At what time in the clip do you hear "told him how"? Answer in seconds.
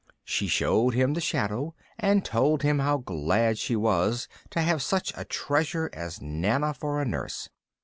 2.25-2.97